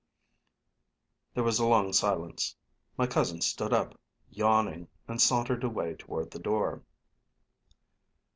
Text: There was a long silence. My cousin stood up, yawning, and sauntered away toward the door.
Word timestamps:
There 1.35 1.43
was 1.43 1.59
a 1.59 1.65
long 1.67 1.93
silence. 1.93 2.55
My 2.97 3.05
cousin 3.05 3.39
stood 3.41 3.71
up, 3.71 3.99
yawning, 4.31 4.87
and 5.07 5.21
sauntered 5.21 5.63
away 5.63 5.93
toward 5.93 6.31
the 6.31 6.39
door. 6.39 6.81